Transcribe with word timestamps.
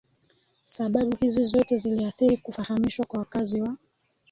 Sababu 0.63 1.15
hizi 1.17 1.45
zote 1.45 1.77
ziliathiri 1.77 2.37
kufahamishwa 2.37 3.05
kwa 3.05 3.19
wakazi 3.19 3.61
wa 3.61 3.77